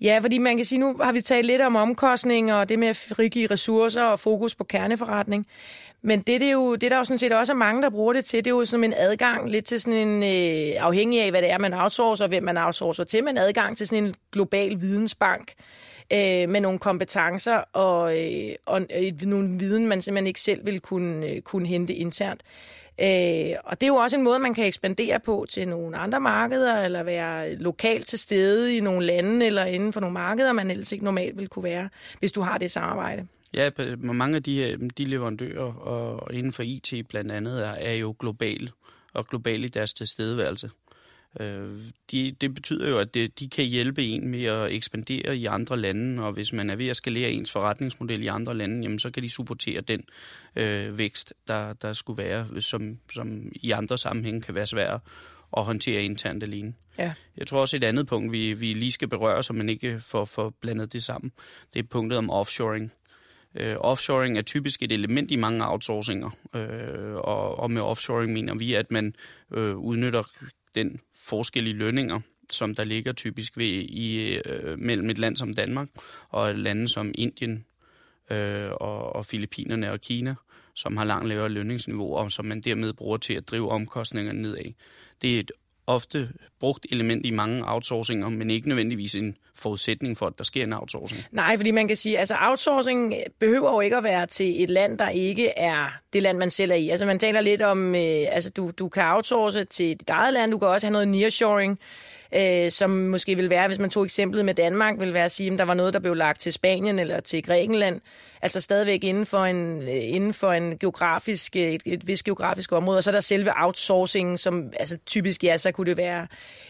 Ja, 0.00 0.18
fordi 0.22 0.38
man 0.38 0.56
kan 0.56 0.66
sige, 0.66 0.78
nu 0.78 0.96
har 1.02 1.12
vi 1.12 1.20
talt 1.20 1.46
lidt 1.46 1.60
om 1.60 1.76
omkostninger 1.76 2.54
og 2.54 2.68
det 2.68 2.78
med 2.78 2.88
at 2.88 2.96
frigive 2.96 3.46
ressourcer 3.46 4.04
og 4.04 4.20
fokus 4.20 4.54
på 4.54 4.64
kerneforretning. 4.64 5.46
Men 6.02 6.18
det, 6.18 6.40
det, 6.40 6.48
er 6.48 6.52
jo, 6.52 6.74
det 6.74 6.90
der 6.90 6.98
jo 6.98 7.04
sådan 7.04 7.18
set 7.18 7.32
også 7.32 7.52
er 7.52 7.56
mange, 7.56 7.82
der 7.82 7.90
bruger 7.90 8.12
det 8.12 8.24
til, 8.24 8.44
det 8.44 8.46
er 8.46 8.54
jo 8.54 8.64
som 8.64 8.84
en 8.84 8.94
adgang 8.96 9.50
lidt 9.50 9.64
til 9.64 9.80
sådan 9.80 10.08
en, 10.08 10.22
øh, 10.22 10.84
afhængig 10.84 11.22
af 11.22 11.30
hvad 11.30 11.42
det 11.42 11.50
er, 11.50 11.58
man 11.58 11.74
outsourcer, 11.74 12.24
og 12.24 12.28
hvem 12.28 12.42
man 12.42 12.58
outsourcer 12.58 13.04
til, 13.04 13.24
men 13.24 13.38
adgang 13.38 13.76
til 13.76 13.86
sådan 13.86 14.04
en 14.04 14.14
global 14.32 14.80
vidensbank 14.80 15.52
øh, 16.12 16.48
med 16.48 16.60
nogle 16.60 16.78
kompetencer 16.78 17.56
og, 17.72 18.18
øh, 18.20 18.54
og 18.66 18.80
øh, 18.80 19.12
nogle 19.22 19.58
viden, 19.58 19.86
man 19.86 20.02
simpelthen 20.02 20.26
ikke 20.26 20.40
selv 20.40 20.66
vil 20.66 20.80
kunne, 20.80 21.26
øh, 21.26 21.42
kunne 21.42 21.66
hente 21.66 21.94
internt. 21.94 22.42
Øh, 23.00 23.56
og 23.64 23.80
det 23.80 23.86
er 23.86 23.88
jo 23.88 23.94
også 23.94 24.16
en 24.16 24.22
måde, 24.22 24.38
man 24.38 24.54
kan 24.54 24.66
ekspandere 24.66 25.20
på 25.20 25.46
til 25.50 25.68
nogle 25.68 25.96
andre 25.96 26.20
markeder, 26.20 26.82
eller 26.84 27.02
være 27.02 27.54
lokalt 27.54 28.06
til 28.06 28.18
stede 28.18 28.76
i 28.76 28.80
nogle 28.80 29.06
lande, 29.06 29.46
eller 29.46 29.64
inden 29.64 29.92
for 29.92 30.00
nogle 30.00 30.14
markeder, 30.14 30.52
man 30.52 30.70
ellers 30.70 30.92
ikke 30.92 31.04
normalt 31.04 31.36
ville 31.36 31.48
kunne 31.48 31.64
være, 31.64 31.88
hvis 32.18 32.32
du 32.32 32.40
har 32.40 32.58
det 32.58 32.70
samarbejde. 32.70 33.26
Ja, 33.54 33.70
mange 33.96 34.36
af 34.36 34.42
de, 34.42 34.56
øh, 34.56 34.90
de 34.98 35.04
leverandører 35.04 35.74
og 35.74 36.34
inden 36.34 36.52
for 36.52 36.62
IT 36.62 36.92
blandt 37.08 37.32
andet 37.32 37.66
er, 37.66 37.72
er 37.72 37.92
jo 37.92 38.16
globale, 38.18 38.70
og 39.14 39.26
globale 39.26 39.64
i 39.64 39.68
deres 39.68 39.94
tilstedeværelse. 39.94 40.70
Øh, 41.40 41.78
de, 42.10 42.32
det 42.40 42.54
betyder 42.54 42.90
jo, 42.90 42.98
at 42.98 43.14
det, 43.14 43.38
de 43.40 43.48
kan 43.48 43.64
hjælpe 43.64 44.04
en 44.04 44.28
med 44.28 44.44
at 44.44 44.72
ekspandere 44.72 45.36
i 45.36 45.46
andre 45.46 45.76
lande, 45.76 46.24
og 46.24 46.32
hvis 46.32 46.52
man 46.52 46.70
er 46.70 46.76
ved 46.76 46.88
at 46.88 46.96
skalere 46.96 47.30
ens 47.30 47.52
forretningsmodel 47.52 48.22
i 48.22 48.26
andre 48.26 48.56
lande, 48.56 48.82
jamen, 48.82 48.98
så 48.98 49.10
kan 49.10 49.22
de 49.22 49.30
supportere 49.30 49.80
den 49.80 50.04
øh, 50.56 50.98
vækst, 50.98 51.34
der, 51.48 51.72
der 51.72 51.92
skulle 51.92 52.22
være, 52.22 52.60
som, 52.60 52.98
som 53.12 53.52
i 53.54 53.70
andre 53.70 53.98
sammenhænge 53.98 54.40
kan 54.40 54.54
være 54.54 54.66
svær 54.66 54.98
at 55.56 55.64
håndtere 55.64 56.02
internt 56.02 56.42
alene. 56.42 56.74
Ja. 56.98 57.12
Jeg 57.36 57.46
tror 57.46 57.60
også 57.60 57.76
et 57.76 57.84
andet 57.84 58.06
punkt, 58.06 58.32
vi, 58.32 58.52
vi 58.52 58.72
lige 58.72 58.92
skal 58.92 59.08
berøre, 59.08 59.42
så 59.42 59.52
man 59.52 59.68
ikke 59.68 60.00
får, 60.00 60.24
får 60.24 60.50
blandet 60.60 60.92
det 60.92 61.02
sammen, 61.02 61.32
det 61.74 61.78
er 61.78 61.88
punktet 61.90 62.18
om 62.18 62.30
offshoring. 62.30 62.92
Øh, 63.54 63.76
offshoring 63.78 64.38
er 64.38 64.42
typisk 64.42 64.82
et 64.82 64.92
element 64.92 65.30
i 65.30 65.36
mange 65.36 65.68
outsourcinger, 65.68 66.30
øh, 66.56 67.14
og, 67.14 67.58
og 67.58 67.70
med 67.70 67.82
offshoring 67.82 68.32
mener 68.32 68.54
vi, 68.54 68.74
at 68.74 68.90
man 68.90 69.14
øh, 69.50 69.76
udnytter 69.76 70.22
den 70.74 71.00
forskel 71.14 71.66
i 71.66 71.72
lønninger, 71.72 72.20
som 72.50 72.74
der 72.74 72.84
ligger 72.84 73.12
typisk 73.12 73.56
ved 73.56 73.66
i 73.88 74.38
øh, 74.38 74.78
mellem 74.78 75.10
et 75.10 75.18
land 75.18 75.36
som 75.36 75.54
Danmark 75.54 75.88
og 76.28 76.54
lande 76.54 76.88
som 76.88 77.12
Indien 77.14 77.64
øh, 78.30 78.70
og, 78.70 79.16
og 79.16 79.26
Filippinerne 79.26 79.92
og 79.92 80.00
Kina, 80.00 80.34
som 80.74 80.96
har 80.96 81.04
langt 81.04 81.28
lavere 81.28 81.48
lønningsniveau, 81.48 82.16
og 82.16 82.32
som 82.32 82.44
man 82.44 82.60
dermed 82.60 82.92
bruger 82.92 83.16
til 83.16 83.34
at 83.34 83.48
drive 83.48 83.70
omkostningerne 83.70 84.42
nedad. 84.42 84.72
Det 85.22 85.36
er 85.36 85.40
et 85.40 85.52
ofte 85.86 86.28
brugt 86.60 86.86
element 86.90 87.26
i 87.26 87.30
mange 87.30 87.62
outsourcinger, 87.66 88.28
men 88.28 88.50
ikke 88.50 88.68
nødvendigvis 88.68 89.14
en 89.14 89.36
forudsætning 89.54 90.18
for, 90.18 90.26
at 90.26 90.38
der 90.38 90.44
sker 90.44 90.64
en 90.64 90.72
outsourcing. 90.72 91.24
Nej, 91.32 91.56
fordi 91.56 91.70
man 91.70 91.88
kan 91.88 91.96
sige, 91.96 92.18
altså 92.18 92.36
outsourcing 92.40 93.14
behøver 93.40 93.72
jo 93.72 93.80
ikke 93.80 93.96
at 93.96 94.04
være 94.04 94.26
til 94.26 94.62
et 94.62 94.70
land, 94.70 94.98
der 94.98 95.08
ikke 95.08 95.48
er 95.48 95.86
det 96.12 96.22
land, 96.22 96.38
man 96.38 96.50
selv 96.50 96.70
er 96.70 96.74
i. 96.74 96.88
Altså 96.88 97.06
man 97.06 97.18
taler 97.18 97.40
lidt 97.40 97.62
om, 97.62 97.94
øh, 97.94 98.26
altså 98.30 98.50
du, 98.50 98.70
du 98.78 98.88
kan 98.88 99.04
outsource 99.06 99.64
til 99.64 100.00
dit 100.00 100.10
eget 100.10 100.32
land, 100.32 100.50
du 100.50 100.58
kan 100.58 100.68
også 100.68 100.86
have 100.86 100.92
noget 100.92 101.08
nearshoring, 101.08 101.78
øh, 102.36 102.70
som 102.70 102.90
måske 102.90 103.36
vil 103.36 103.50
være, 103.50 103.68
hvis 103.68 103.78
man 103.78 103.90
tog 103.90 104.04
eksemplet 104.04 104.44
med 104.44 104.54
Danmark, 104.54 105.00
vil 105.00 105.14
være 105.14 105.24
at 105.24 105.32
sige, 105.32 105.52
at 105.52 105.58
der 105.58 105.64
var 105.64 105.74
noget, 105.74 105.94
der 105.94 106.00
blev 106.00 106.14
lagt 106.14 106.40
til 106.40 106.52
Spanien 106.52 106.98
eller 106.98 107.20
til 107.20 107.42
Grækenland, 107.42 108.00
altså 108.42 108.60
stadigvæk 108.60 109.04
inden 109.04 109.26
for 109.26 109.44
en, 109.44 109.82
øh, 109.82 109.88
inden 109.88 110.34
for 110.34 110.52
en 110.52 110.78
geografisk, 110.78 111.56
et, 111.56 111.82
et 111.86 112.06
vis 112.06 112.22
geografisk 112.22 112.72
område, 112.72 112.98
og 112.98 113.04
så 113.04 113.10
er 113.10 113.12
der 113.12 113.20
selve 113.20 113.50
outsourcing, 113.56 114.38
som 114.38 114.72
altså 114.80 114.98
typisk, 115.06 115.44
ja, 115.44 115.56
så 115.56 115.72
kunne 115.72 115.86
det 115.86 115.96
være 115.96 116.26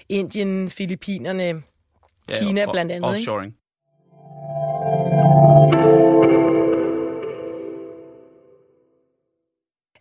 Indien, 0.08 0.70
Filippinerne, 0.70 1.42
ja, 1.42 2.38
Kina 2.38 2.66
og, 2.66 2.72
blandt 2.72 2.92
andet. 2.92 3.10
Offshoring. 3.10 3.46
Ikke? 3.46 5.51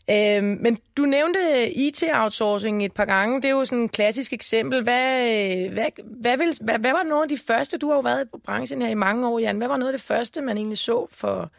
Øhm, 0.10 0.58
men 0.62 0.78
du 0.98 1.06
nævnte 1.06 1.40
IT-outsourcing 1.76 2.86
et 2.86 2.94
par 2.94 3.06
gange. 3.06 3.42
Det 3.42 3.46
er 3.46 3.52
jo 3.52 3.66
sådan 3.66 3.84
et 3.84 3.92
klassisk 3.92 4.34
eksempel. 4.34 4.84
Hvad, 4.84 5.28
øh, 5.66 5.74
hvad, 5.74 5.86
hvad, 6.06 6.38
vil, 6.38 6.58
hvad, 6.62 6.80
hvad 6.80 6.92
var 6.92 7.04
noget 7.04 7.24
af 7.24 7.30
de 7.30 7.38
første, 7.48 7.78
du 7.78 7.88
har 7.88 7.96
jo 7.96 8.02
været 8.02 8.26
i 8.26 8.38
branchen 8.46 8.82
her 8.82 8.90
i 8.90 8.96
mange 8.96 9.28
år, 9.28 9.40
Jan. 9.40 9.58
Hvad 9.58 9.68
var 9.68 9.78
noget 9.78 9.94
af 9.94 10.00
det 10.00 10.08
første, 10.08 10.42
man 10.42 10.58
egentlig 10.58 10.78
så 10.78 11.08
for 11.12 11.52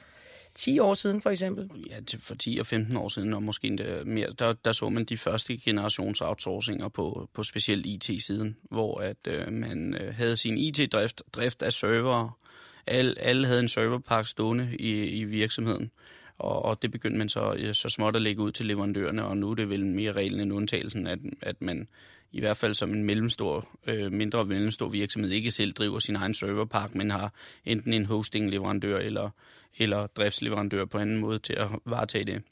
10 0.54 0.78
år 0.78 0.94
siden, 0.94 1.20
for 1.20 1.30
eksempel? 1.30 1.70
Ja, 1.90 1.98
for 2.18 2.34
10 2.34 2.56
og 2.60 2.66
15 2.66 2.96
år 2.96 3.08
siden, 3.08 3.32
og 3.32 3.42
måske 3.42 3.66
endda 3.66 4.04
mere, 4.04 4.28
der, 4.38 4.52
der 4.52 4.72
så 4.72 4.88
man 4.88 5.04
de 5.04 5.16
første 5.16 5.56
generations 5.56 6.20
outsourcinger 6.20 6.88
på, 6.88 7.28
på 7.34 7.42
specielt 7.42 7.86
IT-siden, 7.86 8.56
hvor 8.62 9.00
at 9.00 9.16
øh, 9.26 9.52
man 9.52 9.94
øh, 9.94 10.14
havde 10.14 10.36
sin 10.36 10.58
IT-drift 10.58 11.22
drift 11.32 11.62
af 11.62 11.72
server. 11.72 12.38
Alle, 12.86 13.14
alle 13.18 13.46
havde 13.46 13.60
en 13.60 13.68
serverpark 13.68 14.26
stående 14.26 14.76
i, 14.78 15.06
i 15.06 15.24
virksomheden. 15.24 15.90
Og, 16.38 16.64
og 16.64 16.82
det 16.82 16.90
begyndte 16.90 17.18
man 17.18 17.28
så, 17.28 17.70
så 17.72 17.88
småt 17.88 18.16
at 18.16 18.22
lægge 18.22 18.42
ud 18.42 18.52
til 18.52 18.66
leverandørerne, 18.66 19.24
og 19.24 19.36
nu 19.36 19.50
er 19.50 19.54
det 19.54 19.70
vel 19.70 19.86
mere 19.86 20.12
reglen 20.12 20.40
end 20.40 20.52
undtagelsen, 20.52 21.06
at, 21.06 21.18
at 21.40 21.62
man 21.62 21.88
i 22.32 22.40
hvert 22.40 22.56
fald 22.56 22.74
som 22.74 22.94
en 22.94 23.04
mellemstor, 23.04 23.68
øh, 23.86 24.12
mindre 24.12 24.44
mellemstor 24.44 24.88
virksomhed 24.88 25.30
ikke 25.30 25.50
selv 25.50 25.72
driver 25.72 25.98
sin 25.98 26.16
egen 26.16 26.34
serverpark, 26.34 26.94
men 26.94 27.10
har 27.10 27.32
enten 27.64 27.92
en 27.92 28.06
hosting-leverandør 28.06 28.98
eller, 28.98 29.30
eller 29.78 30.06
driftsleverandør 30.06 30.84
på 30.84 30.98
anden 30.98 31.18
måde 31.18 31.38
til 31.38 31.52
at 31.52 31.68
varetage 31.84 32.24
det. 32.24 32.42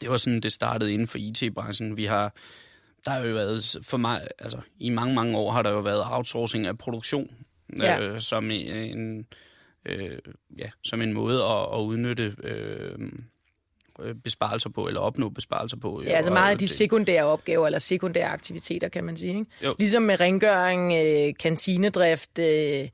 Det 0.00 0.10
var 0.10 0.16
sådan, 0.16 0.40
det 0.40 0.52
startede 0.52 0.92
inden 0.92 1.08
for 1.08 1.18
IT-branchen. 1.18 1.96
Vi 1.96 2.04
har, 2.04 2.34
der 3.04 3.10
har 3.10 3.20
jo 3.20 3.34
været, 3.34 3.76
for 3.82 3.96
mig, 3.96 4.28
altså 4.38 4.60
i 4.78 4.90
mange, 4.90 5.14
mange 5.14 5.38
år 5.38 5.52
har 5.52 5.62
der 5.62 5.70
jo 5.70 5.80
været 5.80 6.02
outsourcing 6.06 6.66
af 6.66 6.78
produktion, 6.78 7.30
ja. 7.78 8.00
øh, 8.00 8.20
som 8.20 8.50
en, 8.50 9.26
øh, 9.88 10.18
ja, 10.58 10.70
som 10.84 11.02
en 11.02 11.12
måde 11.12 11.44
at, 11.44 11.68
at 11.74 11.80
udnytte 11.80 12.34
øh, 12.44 12.98
besparelser 14.24 14.70
på, 14.70 14.86
eller 14.86 15.00
opnå 15.00 15.28
besparelser 15.28 15.76
på. 15.76 16.02
Ja, 16.02 16.10
altså 16.10 16.32
meget 16.32 16.52
af 16.52 16.58
de 16.58 16.68
sekundære 16.68 17.24
opgaver, 17.24 17.66
eller 17.66 17.78
sekundære 17.78 18.28
aktiviteter, 18.28 18.88
kan 18.88 19.04
man 19.04 19.16
sige. 19.16 19.38
Ikke? 19.38 19.46
Jo. 19.64 19.74
Ligesom 19.78 20.02
med 20.02 20.20
rengøring, 20.20 20.92
øh, 20.92 21.34
kantinedrift, 21.40 22.38
øh, 22.38 22.88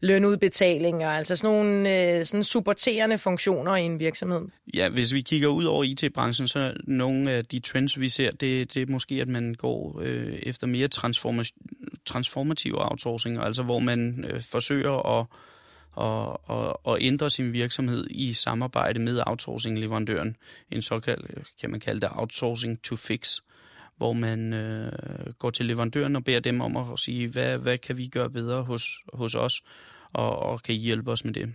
lønudbetalinger, 0.00 1.10
altså 1.10 1.36
sådan 1.36 1.56
nogle 1.56 2.18
øh, 2.18 2.24
sådan 2.24 2.44
supporterende 2.44 3.18
funktioner 3.18 3.76
i 3.76 3.82
en 3.82 4.00
virksomhed. 4.00 4.40
Ja, 4.74 4.88
hvis 4.88 5.14
vi 5.14 5.20
kigger 5.20 5.48
ud 5.48 5.64
over 5.64 5.84
IT-branchen, 5.84 6.48
så 6.48 6.72
nogle 6.84 7.32
af 7.32 7.44
de 7.44 7.60
trends, 7.60 8.00
vi 8.00 8.08
ser, 8.08 8.30
det, 8.30 8.74
det 8.74 8.82
er 8.82 8.86
måske, 8.88 9.14
at 9.14 9.28
man 9.28 9.54
går 9.54 10.00
øh, 10.02 10.38
efter 10.42 10.66
mere 10.66 10.88
transforma- 10.94 12.00
transformative 12.06 12.90
outsourcing, 12.90 13.38
altså 13.38 13.62
hvor 13.62 13.78
man 13.78 14.24
øh, 14.30 14.42
forsøger 14.42 15.20
at 15.20 15.26
og, 15.92 16.50
og, 16.50 16.86
og 16.86 16.98
ændre 17.00 17.30
sin 17.30 17.52
virksomhed 17.52 18.06
i 18.10 18.32
samarbejde 18.32 19.00
med 19.00 19.22
outsourcing-leverandøren. 19.26 20.36
En 20.70 20.82
såkaldt, 20.82 21.48
kan 21.60 21.70
man 21.70 21.80
kalde 21.80 22.00
det, 22.00 22.08
outsourcing 22.12 22.82
to 22.82 22.96
fix, 22.96 23.40
hvor 23.96 24.12
man 24.12 24.52
øh, 24.52 24.92
går 25.38 25.50
til 25.50 25.66
leverandøren 25.66 26.16
og 26.16 26.24
beder 26.24 26.40
dem 26.40 26.60
om 26.60 26.76
at 26.76 26.98
sige, 26.98 27.28
hvad, 27.28 27.58
hvad 27.58 27.78
kan 27.78 27.96
vi 27.96 28.06
gøre 28.06 28.30
bedre 28.30 28.62
hos, 28.62 28.88
hos 29.12 29.34
os, 29.34 29.62
og, 30.12 30.38
og 30.38 30.62
kan 30.62 30.74
I 30.74 30.78
hjælpe 30.78 31.10
os 31.10 31.24
med 31.24 31.32
det. 31.34 31.52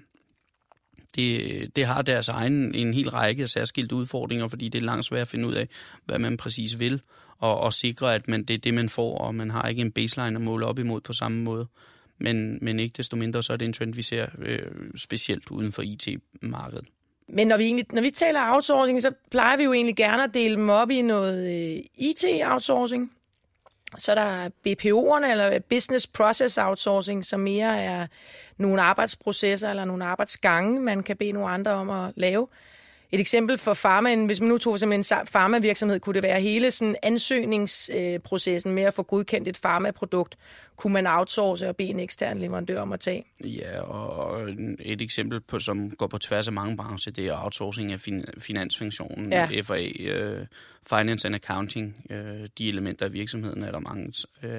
Det, 1.16 1.76
det 1.76 1.86
har 1.86 2.02
deres 2.02 2.28
egen 2.28 2.76
en 2.76 2.94
hel 2.94 3.10
række 3.10 3.48
særskilte 3.48 3.96
udfordringer, 3.96 4.48
fordi 4.48 4.70
det 4.70 4.82
er 4.82 4.86
langt 4.86 5.06
svært 5.06 5.22
at 5.22 5.28
finde 5.28 5.48
ud 5.48 5.54
af, 5.54 5.68
hvad 6.06 6.20
man 6.20 6.38
præcis 6.38 6.80
vil, 6.80 7.02
og, 7.38 7.60
og 7.60 7.74
sikre, 7.74 8.16
at 8.16 8.28
man, 8.28 8.44
det 8.44 8.54
er 8.54 8.58
det, 8.58 8.74
man 8.74 8.90
får, 8.90 9.18
og 9.18 9.36
man 9.36 9.50
har 9.50 9.68
ikke 9.68 9.82
en 9.82 9.92
baseline 9.92 10.36
at 10.36 10.42
måle 10.42 10.66
op 10.66 10.80
imod 10.80 11.02
på 11.02 11.14
samme 11.14 11.42
måde 11.44 11.68
men, 12.18 12.60
men 12.62 12.80
ikke 12.80 12.94
desto 12.98 13.16
mindre, 13.16 13.44
så 13.44 13.54
er 13.54 13.58
det 13.58 13.66
en 13.66 13.74
trend, 13.74 13.94
vi 13.94 14.02
ser 14.02 14.28
øh, 14.40 14.72
specielt 14.96 15.52
uden 15.52 15.72
for 15.72 15.82
IT-markedet. 15.82 16.86
Men 17.28 17.48
når 17.48 17.58
vi, 17.58 17.64
egentlig, 17.64 17.86
når 17.92 18.02
vi 18.02 18.12
taler 18.12 18.54
outsourcing, 18.54 19.02
så 19.02 19.12
plejer 19.32 19.58
vi 19.58 19.64
jo 19.64 19.74
egentlig 19.74 19.96
gerne 19.96 20.24
at 20.24 20.34
dele 20.34 20.56
dem 20.56 20.70
op 20.70 20.90
i 20.90 21.02
noget 21.02 21.74
øh, 21.76 21.84
IT-outsourcing. 21.96 23.12
Så 23.98 24.12
er 24.12 24.16
der 24.16 24.50
BPO'erne, 24.50 25.32
eller 25.32 25.60
Business 25.70 26.08
Process 26.08 26.58
Outsourcing, 26.58 27.26
som 27.26 27.40
mere 27.40 27.82
er 27.82 28.08
nogle 28.58 28.82
arbejdsprocesser 28.82 29.70
eller 29.70 29.86
nogle 29.86 30.06
arbejdsgange, 30.06 30.80
man 30.80 31.04
kan 31.04 31.18
bede 31.18 31.32
nogle 31.32 31.50
andre 31.50 31.72
om 31.72 31.90
at 31.90 32.14
lave. 32.16 32.48
Et 33.16 33.22
eksempel 33.22 33.58
for 33.58 33.74
farma, 33.74 34.26
hvis 34.26 34.40
man 34.40 34.50
nu 34.50 34.58
tog 34.58 34.84
en 34.84 35.04
farmavirksomhed, 35.26 36.00
kunne 36.00 36.14
det 36.14 36.24
være 36.24 36.42
hele 36.42 36.72
sådan 36.72 36.96
ansøgningsprocessen 37.04 38.72
med 38.72 38.84
at 38.84 38.94
få 38.94 39.04
godkendt 39.04 39.48
et 39.48 39.58
farmaprodukt, 39.58 40.38
kunne 40.76 40.94
man 40.94 41.08
outsource 41.08 41.70
og 41.70 41.76
bede 41.76 41.90
en 41.90 42.00
ekstern 42.00 42.40
leverandør 42.40 42.82
om 42.82 42.92
at 42.92 43.00
tage. 43.00 43.26
Ja, 43.44 43.82
og 43.82 44.50
et 44.80 45.02
eksempel, 45.02 45.42
på, 45.42 45.60
som 45.60 45.92
går 45.92 46.08
på 46.08 46.18
tværs 46.18 46.48
af 46.48 46.54
mange 46.54 46.78
brancher, 46.78 47.12
det 47.12 47.28
er 47.28 47.44
outsourcing 47.44 47.92
af 47.92 48.00
fin- 48.00 48.26
finansfunktionen, 48.38 49.34
ja. 49.34 49.62
FA, 49.62 49.88
øh, 50.00 50.46
finance 50.90 51.28
and 51.28 51.36
accounting, 51.36 51.96
uh, 52.10 52.18
de 52.58 52.70
elementer 52.70 53.06
af 53.06 53.14
virksomheden 53.14 53.64
er 53.64 53.72
der 53.72 53.80
mange 53.80 54.14
uh, 54.44 54.50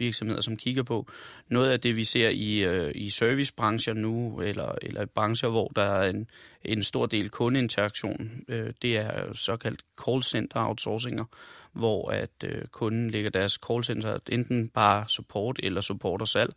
virksomheder, 0.00 0.40
som 0.40 0.56
kigger 0.56 0.82
på. 0.82 1.06
Noget 1.48 1.70
af 1.70 1.80
det, 1.80 1.96
vi 1.96 2.04
ser 2.04 2.28
i, 2.28 2.58
øh, 2.58 2.92
i 2.94 3.10
servicebrancher 3.10 3.94
nu, 3.94 4.40
eller, 4.40 4.74
eller 4.82 5.06
brancher, 5.06 5.48
hvor 5.48 5.68
der 5.76 5.82
er 5.82 6.10
en, 6.10 6.30
en 6.64 6.82
stor 6.82 7.06
del 7.06 7.30
kundeinteraktion, 7.30 8.30
øh, 8.48 8.72
det 8.82 8.96
er 8.96 9.32
såkaldt 9.32 9.80
call 10.04 10.22
center 10.22 10.66
outsourcinger, 10.68 11.24
hvor 11.72 12.10
at 12.10 12.44
øh, 12.44 12.66
kunden 12.66 13.10
lægger 13.10 13.30
deres 13.30 13.52
call 13.52 13.84
center 13.84 14.18
enten 14.28 14.68
bare 14.68 15.04
support 15.08 15.60
eller 15.62 15.80
support 15.80 16.20
og 16.20 16.28
salg, 16.28 16.52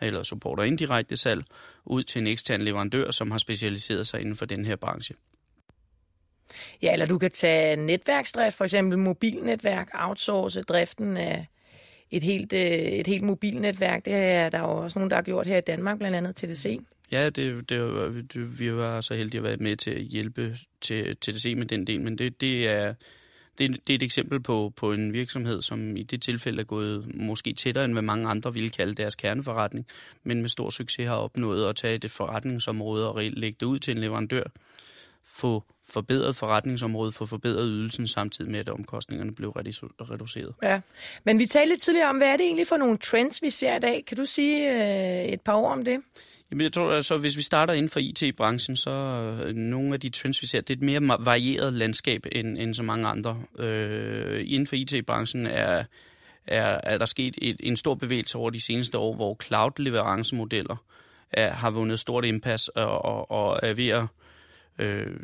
eller 0.00 0.22
support 0.22 0.58
og 0.58 0.66
indirekte 0.66 1.16
salg, 1.16 1.44
ud 1.84 2.02
til 2.02 2.20
en 2.20 2.26
ekstern 2.26 2.60
leverandør, 2.60 3.10
som 3.10 3.30
har 3.30 3.38
specialiseret 3.38 4.06
sig 4.06 4.20
inden 4.20 4.36
for 4.36 4.46
den 4.46 4.64
her 4.64 4.76
branche. 4.76 5.14
Ja, 6.82 6.92
eller 6.92 7.06
du 7.06 7.18
kan 7.18 7.30
tage 7.30 7.76
netværksdrift, 7.76 8.56
for 8.56 8.64
eksempel 8.64 8.98
mobilnetværk, 8.98 9.88
outsource 9.94 10.62
driften 10.62 11.16
af 11.16 11.46
et 12.16 12.22
helt, 12.22 12.52
øh, 12.52 12.60
et 12.60 13.06
helt 13.06 13.22
mobilnetværk. 13.22 14.04
Det 14.04 14.14
er 14.14 14.48
der 14.48 14.60
jo 14.60 14.76
også 14.76 14.98
nogen, 14.98 15.10
der 15.10 15.16
har 15.16 15.22
gjort 15.22 15.46
her 15.46 15.58
i 15.58 15.60
Danmark, 15.60 15.98
blandt 15.98 16.16
andet 16.16 16.36
TDC. 16.36 16.80
Ja, 17.12 17.30
det, 17.30 17.68
det, 17.68 17.80
øh, 17.80 18.24
det, 18.34 18.60
vi 18.60 18.74
var 18.74 19.00
så 19.00 19.14
heldige 19.14 19.38
at 19.38 19.44
være 19.44 19.56
med 19.56 19.76
til 19.76 19.90
at 19.90 20.00
hjælpe 20.00 20.56
til 20.80 21.16
TDC 21.16 21.54
med 21.56 21.66
den 21.66 21.86
del, 21.86 22.00
men 22.00 22.18
det, 22.18 22.40
det 22.40 22.68
er 22.68 22.94
det, 23.58 23.70
det 23.86 23.92
er 23.92 23.94
et 23.94 24.02
eksempel 24.02 24.40
på, 24.40 24.72
på 24.76 24.92
en 24.92 25.12
virksomhed, 25.12 25.62
som 25.62 25.96
i 25.96 26.02
det 26.02 26.22
tilfælde 26.22 26.60
er 26.60 26.64
gået 26.64 27.14
måske 27.14 27.52
tættere, 27.52 27.84
end 27.84 27.92
hvad 27.92 28.02
mange 28.02 28.28
andre 28.28 28.54
ville 28.54 28.70
kalde 28.70 28.94
deres 28.94 29.14
kerneforretning, 29.14 29.86
men 30.22 30.40
med 30.40 30.48
stor 30.48 30.70
succes 30.70 31.06
har 31.06 31.16
opnået 31.16 31.68
at 31.68 31.76
tage 31.76 31.98
det 31.98 32.10
forretningsområde 32.10 33.12
og 33.12 33.22
lægge 33.22 33.56
det 33.60 33.66
ud 33.66 33.78
til 33.78 33.92
en 33.96 33.98
leverandør, 33.98 34.44
få 35.24 35.64
forbedret 35.88 36.36
forretningsområdet, 36.36 37.14
få 37.14 37.26
forbedret 37.26 37.66
ydelsen, 37.66 38.08
samtidig 38.08 38.50
med, 38.50 38.60
at 38.60 38.68
omkostningerne 38.68 39.34
blev 39.34 39.50
reduceret. 39.50 40.54
Ja, 40.62 40.80
men 41.24 41.38
vi 41.38 41.46
talte 41.46 41.68
lidt 41.68 41.82
tidligere 41.82 42.08
om, 42.08 42.16
hvad 42.16 42.28
er 42.28 42.36
det 42.36 42.46
egentlig 42.46 42.66
for 42.66 42.76
nogle 42.76 42.98
trends, 42.98 43.42
vi 43.42 43.50
ser 43.50 43.76
i 43.76 43.80
dag? 43.80 44.04
Kan 44.06 44.16
du 44.16 44.24
sige 44.24 44.70
øh, 44.70 45.32
et 45.32 45.40
par 45.40 45.54
ord 45.54 45.72
om 45.72 45.84
det? 45.84 46.00
Jamen, 46.50 46.62
jeg 46.62 46.72
tror, 46.72 46.92
altså, 46.92 47.16
hvis 47.16 47.36
vi 47.36 47.42
starter 47.42 47.74
inden 47.74 47.90
for 47.90 48.00
IT-branchen, 48.00 48.76
så 48.76 48.90
øh, 49.44 49.54
nogle 49.54 49.94
af 49.94 50.00
de 50.00 50.08
trends, 50.08 50.42
vi 50.42 50.46
ser, 50.46 50.60
det 50.60 50.70
er 50.70 50.76
et 50.76 50.82
mere 50.82 51.18
varieret 51.24 51.72
landskab 51.72 52.26
end, 52.32 52.58
end 52.58 52.74
så 52.74 52.82
mange 52.82 53.08
andre. 53.08 53.42
Øh, 53.58 54.44
inden 54.46 54.66
for 54.66 54.76
IT-branchen 54.76 55.46
er, 55.46 55.84
er, 56.46 56.80
er 56.82 56.98
der 56.98 57.06
sket 57.06 57.34
et, 57.42 57.56
en 57.60 57.76
stor 57.76 57.94
bevægelse 57.94 58.38
over 58.38 58.50
de 58.50 58.60
seneste 58.60 58.98
år, 58.98 59.14
hvor 59.14 59.36
cloud-leverancemodeller 59.42 60.76
er, 61.32 61.52
har 61.52 61.70
vundet 61.70 62.00
stort 62.00 62.24
indpas 62.24 62.68
og, 62.68 63.04
og, 63.04 63.30
og 63.30 63.60
er 63.62 63.72
ved 63.72 63.88
at 63.88 64.06
øh, 64.78 65.16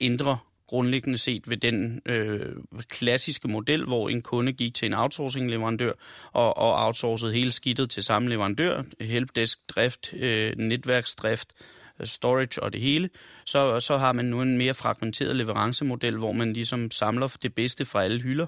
ændre 0.00 0.38
grundlæggende 0.66 1.18
set 1.18 1.50
ved 1.50 1.56
den 1.56 2.00
øh, 2.06 2.56
klassiske 2.88 3.48
model, 3.48 3.84
hvor 3.84 4.08
en 4.08 4.22
kunde 4.22 4.52
gik 4.52 4.74
til 4.74 4.86
en 4.86 4.94
outsourcing-leverandør 4.94 5.92
og, 6.32 6.56
og 6.56 6.84
outsourcede 6.86 7.32
hele 7.32 7.52
skidtet 7.52 7.90
til 7.90 8.02
samme 8.02 8.28
leverandør, 8.28 8.82
helpdesk-drift, 9.00 10.14
øh, 10.14 10.52
netværksdrift, 10.58 11.52
storage 12.04 12.62
og 12.62 12.72
det 12.72 12.80
hele, 12.80 13.10
så, 13.44 13.80
så 13.80 13.98
har 13.98 14.12
man 14.12 14.24
nu 14.24 14.42
en 14.42 14.58
mere 14.58 14.74
fragmenteret 14.74 15.36
leverancemodel, 15.36 16.16
hvor 16.16 16.32
man 16.32 16.52
ligesom 16.52 16.90
samler 16.90 17.36
det 17.42 17.54
bedste 17.54 17.84
fra 17.84 18.04
alle 18.04 18.20
hylder, 18.22 18.46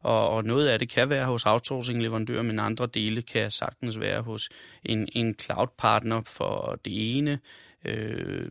og, 0.00 0.30
og 0.30 0.44
noget 0.44 0.68
af 0.68 0.78
det 0.78 0.88
kan 0.88 1.10
være 1.10 1.26
hos 1.26 1.46
outsourcing-leverandører, 1.46 2.42
men 2.42 2.58
andre 2.58 2.86
dele 2.86 3.22
kan 3.22 3.50
sagtens 3.50 4.00
være 4.00 4.22
hos 4.22 4.48
en, 4.84 5.08
en 5.12 5.34
cloud-partner 5.34 6.22
for 6.26 6.80
det 6.84 7.18
ene, 7.18 7.38
øh, 7.84 8.50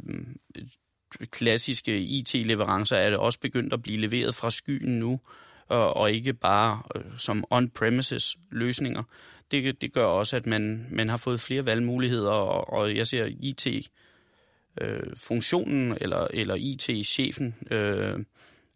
klassiske 1.31 1.99
IT-leverancer 1.99 2.95
er 2.97 3.09
det 3.09 3.19
også 3.19 3.39
begyndt 3.39 3.73
at 3.73 3.81
blive 3.81 3.99
leveret 3.99 4.35
fra 4.35 4.51
skyen 4.51 4.99
nu, 4.99 5.19
og, 5.67 5.97
og 5.97 6.11
ikke 6.11 6.33
bare 6.33 6.81
øh, 6.95 7.01
som 7.17 7.43
on-premises 7.51 8.37
løsninger. 8.51 9.03
Det, 9.51 9.81
det 9.81 9.93
gør 9.93 10.05
også, 10.05 10.35
at 10.35 10.45
man, 10.45 10.87
man 10.91 11.09
har 11.09 11.17
fået 11.17 11.41
flere 11.41 11.65
valgmuligheder, 11.65 12.31
og, 12.31 12.73
og 12.73 12.95
jeg 12.95 13.07
ser 13.07 13.29
IT-funktionen 14.75 15.91
øh, 15.91 15.97
eller, 16.01 16.27
eller 16.33 16.55
IT-chefen 16.55 17.55
øh, 17.71 18.19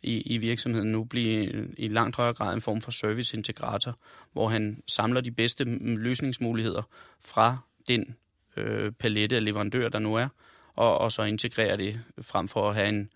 i, 0.04 0.22
i 0.22 0.38
virksomheden 0.38 0.92
nu 0.92 1.04
blive 1.04 1.68
i 1.78 1.88
langt 1.88 2.16
højere 2.16 2.34
grad 2.34 2.54
en 2.54 2.62
form 2.62 2.82
for 2.82 2.92
service-integrator, 2.92 3.98
hvor 4.34 4.48
han 4.48 4.84
samler 4.88 5.22
de 5.22 5.32
bedste 5.32 5.64
løsningsmuligheder 5.82 6.82
fra 7.26 7.58
den 7.88 8.16
øh, 8.58 8.92
palette 8.92 9.36
af 9.36 9.46
leverandører, 9.46 9.90
der 9.90 10.00
nu 10.00 10.16
er, 10.16 10.28
og, 10.76 10.98
og 10.98 11.12
så 11.12 11.24
integrere 11.24 11.78
det 11.78 12.00
frem 12.22 12.48
for 12.48 12.70
at 12.70 12.76
have 12.76 12.90
en 12.90 13.10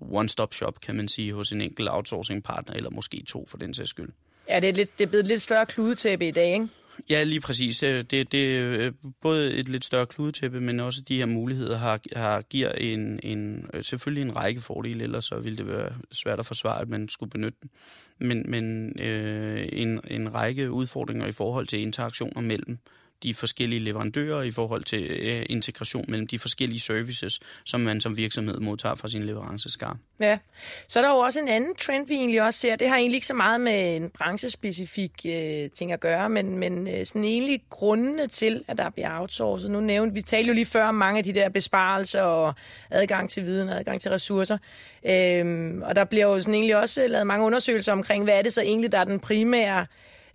one-stop-shop, 0.00 0.80
kan 0.80 0.96
man 0.96 1.08
sige, 1.08 1.32
hos 1.32 1.52
en 1.52 1.60
enkelt 1.60 1.88
outsourcing-partner, 1.90 2.74
eller 2.74 2.90
måske 2.90 3.24
to 3.28 3.46
for 3.48 3.58
den 3.58 3.74
sags 3.74 3.90
skyld. 3.90 4.08
Ja, 4.48 4.60
det 4.60 4.68
er, 4.68 4.72
lidt, 4.72 4.98
det 4.98 5.04
er 5.04 5.08
blevet 5.08 5.22
et 5.22 5.28
lidt 5.28 5.42
større 5.42 5.66
kludetæppe 5.66 6.28
i 6.28 6.30
dag, 6.30 6.52
ikke? 6.52 6.68
Ja, 7.10 7.22
lige 7.22 7.40
præcis. 7.40 7.78
Det, 7.78 8.32
det 8.32 8.56
er 8.56 8.90
både 9.20 9.54
et 9.54 9.68
lidt 9.68 9.84
større 9.84 10.06
kludetæppe, 10.06 10.60
men 10.60 10.80
også 10.80 11.00
de 11.08 11.16
her 11.16 11.26
muligheder 11.26 11.78
har, 11.78 12.00
har, 12.16 12.42
giver 12.42 12.72
en, 12.72 13.20
en, 13.22 13.70
selvfølgelig 13.82 14.22
en 14.22 14.36
række 14.36 14.60
fordele, 14.60 15.04
ellers 15.04 15.24
så 15.24 15.38
ville 15.38 15.58
det 15.58 15.66
være 15.66 15.92
svært 16.12 16.38
at 16.38 16.46
forsvare, 16.46 16.80
at 16.80 16.88
man 16.88 17.08
skulle 17.08 17.30
benytte 17.30 17.58
dem. 17.62 17.70
Men, 18.18 18.50
men 18.50 18.92
øh, 19.00 19.68
en, 19.72 20.00
en 20.10 20.34
række 20.34 20.70
udfordringer 20.70 21.26
i 21.26 21.32
forhold 21.32 21.66
til 21.66 21.80
interaktioner 21.80 22.40
mellem 22.40 22.78
de 23.22 23.34
forskellige 23.34 23.80
leverandører 23.80 24.42
i 24.42 24.50
forhold 24.50 24.84
til 24.84 25.02
øh, 25.02 25.46
integration 25.50 26.04
mellem 26.08 26.26
de 26.26 26.38
forskellige 26.38 26.80
services, 26.80 27.40
som 27.64 27.80
man 27.80 28.00
som 28.00 28.16
virksomhed 28.16 28.60
modtager 28.60 28.94
fra 28.94 29.08
sin 29.08 29.22
leveranceskar. 29.22 29.96
Ja, 30.20 30.38
så 30.88 30.98
er 30.98 31.02
der 31.02 31.10
jo 31.10 31.16
også 31.16 31.40
en 31.40 31.48
anden 31.48 31.74
trend, 31.74 32.08
vi 32.08 32.14
egentlig 32.14 32.42
også 32.42 32.60
ser. 32.60 32.76
Det 32.76 32.88
har 32.88 32.96
egentlig 32.96 33.14
ikke 33.14 33.26
så 33.26 33.34
meget 33.34 33.60
med 33.60 33.96
en 33.96 34.10
branchespecifik 34.10 35.12
øh, 35.26 35.70
ting 35.70 35.92
at 35.92 36.00
gøre, 36.00 36.28
men, 36.28 36.58
men 36.58 36.88
øh, 36.88 37.06
sådan 37.06 37.24
egentlig 37.24 37.60
grundene 37.70 38.26
til, 38.26 38.64
at 38.68 38.78
der 38.78 38.90
bliver 38.90 39.20
outsourcet. 39.20 39.70
Nu 39.70 39.80
nævnte 39.80 40.14
vi 40.14 40.22
talte 40.22 40.48
jo 40.48 40.54
lige 40.54 40.66
før 40.66 40.84
om 40.84 40.94
mange 40.94 41.18
af 41.18 41.24
de 41.24 41.32
der 41.32 41.48
besparelser 41.48 42.22
og 42.22 42.54
adgang 42.90 43.30
til 43.30 43.44
viden, 43.44 43.68
adgang 43.68 44.00
til 44.00 44.10
ressourcer. 44.10 44.58
Øhm, 45.06 45.82
og 45.82 45.96
der 45.96 46.04
bliver 46.04 46.26
jo 46.26 46.40
sådan 46.40 46.54
egentlig 46.54 46.76
også 46.76 47.02
øh, 47.02 47.10
lavet 47.10 47.26
mange 47.26 47.46
undersøgelser 47.46 47.92
omkring, 47.92 48.24
hvad 48.24 48.38
er 48.38 48.42
det 48.42 48.52
så 48.52 48.62
egentlig, 48.62 48.92
der 48.92 48.98
er 48.98 49.04
den 49.04 49.20
primære 49.20 49.86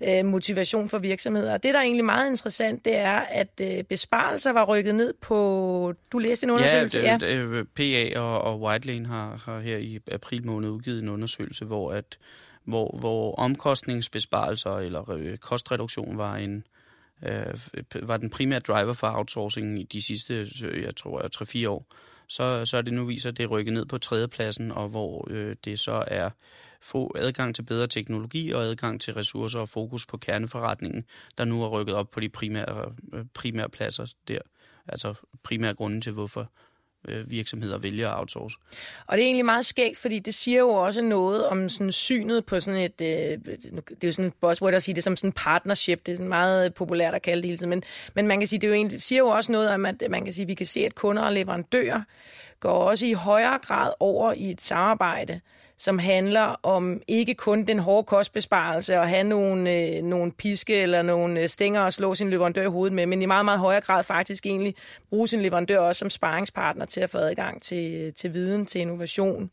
øh, 0.03 0.25
motivation 0.25 0.89
for 0.89 0.97
virksomheder. 0.97 1.57
det, 1.57 1.73
der 1.73 1.79
er 1.79 1.83
egentlig 1.83 2.05
meget 2.05 2.29
interessant, 2.29 2.85
det 2.85 2.95
er, 2.95 3.19
at 3.19 3.61
øh, 3.61 3.83
besparelser 3.83 4.53
var 4.53 4.65
rykket 4.65 4.95
ned 4.95 5.13
på... 5.21 5.93
Du 6.11 6.17
læste 6.17 6.43
en 6.43 6.49
undersøgelse? 6.49 6.99
Ja, 6.99 7.17
det, 7.17 7.57
ja. 7.57 8.11
PA 8.13 8.19
og, 8.19 8.41
og 8.41 8.61
Whitelane 8.61 9.07
har, 9.07 9.41
har 9.45 9.59
her 9.59 9.77
i 9.77 9.99
april 10.11 10.45
måned 10.45 10.69
udgivet 10.69 11.03
en 11.03 11.09
undersøgelse, 11.09 11.65
hvor 11.65 11.91
at 11.91 12.17
hvor, 12.67 12.97
hvor 12.99 13.35
omkostningsbesparelser 13.35 14.77
eller 14.77 15.09
øh, 15.09 15.37
kostreduktion 15.37 16.17
var 16.17 16.35
en 16.35 16.63
øh, 17.23 17.59
var 18.01 18.17
den 18.17 18.29
primære 18.29 18.59
driver 18.59 18.93
for 18.93 19.07
outsourcing 19.07 19.79
i 19.79 19.83
de 19.83 20.01
sidste, 20.01 20.47
jeg 20.61 20.95
tror, 20.95 21.21
3-4 21.65 21.69
år, 21.69 21.85
så, 22.27 22.65
så 22.65 22.77
er 22.77 22.81
det 22.81 22.93
nu 22.93 23.05
viser, 23.05 23.29
at 23.29 23.37
det 23.37 23.51
rykket 23.51 23.73
ned 23.73 23.85
på 23.85 23.97
tredjepladsen, 23.97 24.71
og 24.71 24.89
hvor 24.89 25.27
øh, 25.29 25.55
det 25.65 25.79
så 25.79 26.03
er 26.07 26.29
få 26.81 27.11
adgang 27.15 27.55
til 27.55 27.63
bedre 27.63 27.87
teknologi 27.87 28.51
og 28.51 28.63
adgang 28.63 29.01
til 29.01 29.13
ressourcer 29.13 29.59
og 29.59 29.69
fokus 29.69 30.05
på 30.05 30.17
kerneforretningen, 30.17 31.05
der 31.37 31.45
nu 31.45 31.63
er 31.63 31.69
rykket 31.69 31.95
op 31.95 32.11
på 32.11 32.19
de 32.19 32.29
primære, 32.29 32.93
øh, 33.13 33.25
primære 33.33 33.69
pladser 33.69 34.13
der. 34.27 34.39
Altså 34.87 35.13
primære 35.43 35.73
grunden 35.73 36.01
til, 36.01 36.11
hvorfor 36.13 36.51
øh, 37.07 37.31
virksomheder 37.31 37.77
vælger 37.77 38.09
at 38.09 38.19
outsource. 38.19 38.57
Og 39.07 39.17
det 39.17 39.23
er 39.23 39.25
egentlig 39.25 39.45
meget 39.45 39.65
skægt, 39.65 39.97
fordi 39.97 40.19
det 40.19 40.33
siger 40.33 40.59
jo 40.59 40.69
også 40.69 41.01
noget 41.01 41.47
om 41.47 41.69
sådan 41.69 41.91
synet 41.91 42.45
på 42.45 42.59
sådan 42.59 42.79
et, 42.79 43.01
øh, 43.01 43.07
det 43.07 44.03
er 44.03 44.07
jo 44.07 44.11
sådan 44.11 44.25
et 44.25 44.33
buzzword 44.41 44.73
at 44.73 44.83
sige 44.83 44.95
det 44.95 45.03
som 45.03 45.15
sådan 45.15 45.31
partnership, 45.31 46.05
det 46.05 46.11
er 46.11 46.15
sådan 46.15 46.29
meget 46.29 46.65
øh, 46.65 46.73
populært 46.73 47.13
at 47.13 47.21
kalde 47.21 47.41
det 47.41 47.45
hele 47.45 47.57
tiden, 47.57 47.69
men, 47.69 47.83
men 48.13 48.27
man 48.27 48.39
kan 48.39 48.47
sige, 48.47 48.59
det 48.59 48.67
er 48.67 48.69
jo 48.69 48.75
egentlig, 48.75 49.01
siger 49.01 49.19
jo 49.19 49.27
også 49.27 49.51
noget 49.51 49.69
om, 49.69 49.85
at 49.85 50.03
man 50.09 50.25
kan 50.25 50.33
sige, 50.33 50.43
at 50.43 50.47
vi 50.47 50.53
kan 50.53 50.67
se, 50.67 50.79
at 50.79 50.95
kunder 50.95 51.23
og 51.23 51.33
leverandører 51.33 52.01
går 52.59 52.83
også 52.83 53.05
i 53.05 53.13
højere 53.13 53.59
grad 53.61 53.91
over 53.99 54.33
i 54.33 54.51
et 54.51 54.61
samarbejde, 54.61 55.39
som 55.77 55.99
handler 55.99 56.59
om 56.63 57.01
ikke 57.07 57.33
kun 57.33 57.63
den 57.63 57.79
hårde 57.79 58.03
kostbesparelse 58.03 58.99
og 58.99 59.09
have 59.09 59.23
nogle, 59.23 59.73
øh, 59.73 60.03
nogle 60.03 60.31
piske 60.31 60.81
eller 60.81 61.01
nogle 61.01 61.41
øh, 61.41 61.49
stænger 61.49 61.81
og 61.81 61.93
slå 61.93 62.15
sin 62.15 62.29
leverandør 62.29 62.63
i 62.63 62.65
hovedet 62.65 62.93
med, 62.93 63.05
men 63.05 63.21
i 63.21 63.25
meget, 63.25 63.45
meget 63.45 63.59
højere 63.59 63.81
grad 63.81 64.03
faktisk 64.03 64.45
egentlig 64.45 64.75
bruge 65.09 65.27
sin 65.27 65.41
leverandør 65.41 65.79
også 65.79 65.99
som 65.99 66.09
sparringspartner 66.09 66.85
til 66.85 67.01
at 67.01 67.09
få 67.09 67.17
adgang 67.17 67.61
til, 67.61 68.13
til 68.13 68.33
viden, 68.33 68.65
til 68.65 68.81
innovation. 68.81 69.51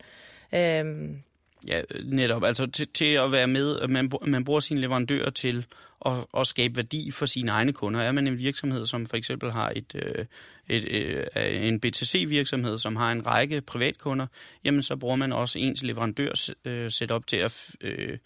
Øhm. 0.53 1.23
Ja, 1.67 1.81
netop. 2.03 2.43
Altså 2.43 2.65
til, 2.65 2.87
til 2.87 3.05
at 3.05 3.31
være 3.31 3.47
med, 3.47 3.87
man, 3.87 4.11
man 4.27 4.45
bruger 4.45 4.59
sin 4.59 4.77
leverandør 4.77 5.29
til 5.29 5.65
at, 6.05 6.13
at 6.37 6.47
skabe 6.47 6.75
værdi 6.75 7.11
for 7.11 7.25
sine 7.25 7.51
egne 7.51 7.73
kunder. 7.73 8.01
Er 8.01 8.11
man 8.11 8.27
en 8.27 8.37
virksomhed, 8.37 8.85
som 8.85 9.05
for 9.05 9.17
eksempel 9.17 9.51
har 9.51 9.73
et, 9.75 9.95
øh, 9.95 10.25
et, 10.69 10.95
et, 10.95 11.67
en 11.67 11.79
BTC-virksomhed, 11.79 12.79
som 12.79 12.95
har 12.95 13.11
en 13.11 13.25
række 13.25 13.61
privatkunder, 13.61 14.27
jamen 14.63 14.83
så 14.83 14.95
bruger 14.95 15.15
man 15.15 15.33
også 15.33 15.59
ens 15.59 15.83
leverandør 15.83 16.51
øh, 16.65 16.91
setup 16.91 17.27
til 17.27 17.37
at 17.37 17.69
øh, 17.81 18.17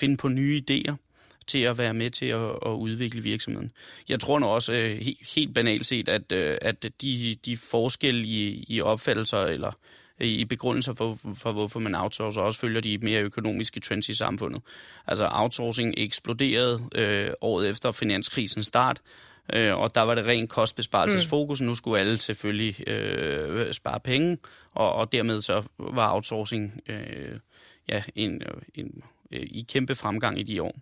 finde 0.00 0.16
på 0.16 0.28
nye 0.28 0.62
idéer 0.70 0.94
til 1.46 1.58
at 1.58 1.78
være 1.78 1.94
med 1.94 2.10
til 2.10 2.26
at, 2.26 2.50
at 2.66 2.70
udvikle 2.70 3.22
virksomheden. 3.22 3.72
Jeg 4.08 4.20
tror 4.20 4.38
nu 4.38 4.46
også 4.46 4.72
øh, 4.72 5.06
helt 5.34 5.54
banalt 5.54 5.86
set, 5.86 6.08
at, 6.08 6.32
at 6.32 6.86
de, 7.02 7.36
de 7.44 7.56
forskelle 7.56 8.24
i, 8.24 8.64
i 8.68 8.80
opfattelser 8.80 9.38
eller 9.38 9.72
i 10.20 10.44
begrundelser 10.44 10.94
for, 10.94 11.18
for, 11.34 11.52
hvorfor 11.52 11.80
man 11.80 11.94
outsourcer, 11.94 12.40
også 12.40 12.60
følger 12.60 12.80
de 12.80 12.98
mere 12.98 13.20
økonomiske 13.20 13.80
trends 13.80 14.08
i 14.08 14.14
samfundet. 14.14 14.62
Altså 15.06 15.28
outsourcing 15.30 15.94
eksploderede 15.96 16.88
øh, 16.94 17.30
året 17.40 17.68
efter 17.68 17.90
finanskrisens 17.90 18.66
start, 18.66 19.00
øh, 19.52 19.76
og 19.76 19.94
der 19.94 20.00
var 20.00 20.14
det 20.14 20.26
rent 20.26 20.50
kostbesparelsesfokus. 20.50 21.60
Mm. 21.60 21.66
Nu 21.66 21.74
skulle 21.74 22.00
alle 22.00 22.18
selvfølgelig 22.18 22.88
øh, 22.88 23.72
spare 23.72 24.00
penge, 24.00 24.38
og, 24.74 24.92
og 24.92 25.12
dermed 25.12 25.40
så 25.40 25.62
var 25.78 26.14
outsourcing 26.14 26.80
øh, 26.88 27.38
ja, 27.88 28.02
en, 28.14 28.42
en, 28.74 29.02
øh, 29.32 29.42
i 29.42 29.66
kæmpe 29.68 29.94
fremgang 29.94 30.40
i 30.40 30.42
de 30.42 30.62
år. 30.62 30.78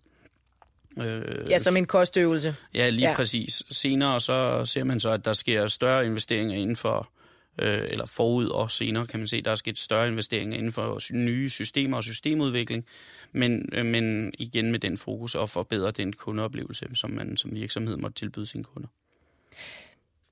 Øh, 0.98 1.50
ja, 1.50 1.58
som 1.58 1.76
en 1.76 1.86
kostøvelse. 1.86 2.56
Ja, 2.74 2.88
lige 2.88 3.08
ja. 3.08 3.16
præcis. 3.16 3.62
Senere 3.70 4.20
så 4.20 4.66
ser 4.66 4.84
man 4.84 5.00
så, 5.00 5.10
at 5.10 5.24
der 5.24 5.32
sker 5.32 5.66
større 5.66 6.06
investeringer 6.06 6.56
inden 6.56 6.76
for, 6.76 6.98
øh, 6.98 7.23
eller 7.58 8.06
forud 8.06 8.46
og 8.46 8.70
senere 8.70 9.06
kan 9.06 9.20
man 9.20 9.28
se, 9.28 9.42
der 9.42 9.50
er 9.50 9.54
sket 9.54 9.78
større 9.78 10.08
investeringer 10.08 10.56
inden 10.58 10.72
for 10.72 11.14
nye 11.14 11.50
systemer 11.50 11.96
og 11.96 12.04
systemudvikling, 12.04 12.86
men, 13.32 13.68
øh, 13.72 13.86
men 13.86 14.32
igen 14.38 14.70
med 14.70 14.78
den 14.78 14.98
fokus 14.98 15.34
at 15.34 15.50
forbedre 15.50 15.90
den 15.90 16.12
kundeoplevelse, 16.12 16.86
som 16.94 17.10
man 17.10 17.36
som 17.36 17.54
virksomhed 17.54 17.96
måtte 17.96 18.14
tilbyde 18.14 18.46
sine 18.46 18.64
kunder. 18.64 18.88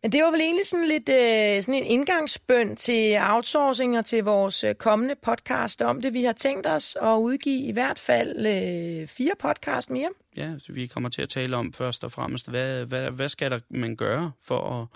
Men 0.02 0.12
det 0.12 0.22
var 0.22 0.30
vel 0.30 0.40
egentlig 0.40 0.66
sådan 0.66 0.88
lidt 0.88 1.08
øh, 1.08 1.62
sådan 1.62 1.82
en 1.82 1.84
indgangsbøn 1.84 2.76
til 2.76 3.18
outsourcing 3.20 3.98
og 3.98 4.04
til 4.04 4.24
vores 4.24 4.64
øh, 4.64 4.74
kommende 4.74 5.14
podcast 5.22 5.82
om 5.82 6.02
det. 6.02 6.14
Vi 6.14 6.24
har 6.24 6.32
tænkt 6.32 6.66
os 6.66 6.96
at 7.02 7.16
udgive 7.16 7.68
i 7.68 7.72
hvert 7.72 7.98
fald 7.98 8.46
øh, 8.46 9.08
fire 9.08 9.32
podcast 9.38 9.90
mere. 9.90 10.08
Ja, 10.36 10.50
så 10.58 10.72
vi 10.72 10.86
kommer 10.86 11.08
til 11.08 11.22
at 11.22 11.28
tale 11.28 11.56
om 11.56 11.72
først 11.72 12.04
og 12.04 12.12
fremmest, 12.12 12.50
hvad, 12.50 12.84
hvad, 12.86 13.10
hvad 13.10 13.28
skal 13.28 13.50
der 13.50 13.60
man 13.70 13.96
gøre 13.96 14.32
for 14.42 14.80
at, 14.80 14.86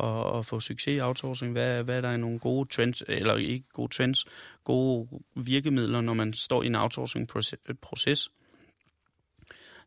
at, 0.00 0.38
at 0.38 0.46
få 0.46 0.60
succes 0.60 0.96
i 0.96 1.00
outsourcing? 1.00 1.52
Hvad, 1.52 1.84
hvad 1.84 1.96
er 1.96 2.00
der 2.00 2.16
nogle 2.16 2.38
gode 2.38 2.68
trends, 2.68 3.02
eller 3.08 3.36
ikke 3.36 3.68
gode 3.72 3.94
trends, 3.94 4.26
gode 4.64 5.08
virkemidler, 5.34 6.00
når 6.00 6.14
man 6.14 6.32
står 6.32 6.62
i 6.62 6.66
en 6.66 6.74
outsourcing-proces? 6.74 8.30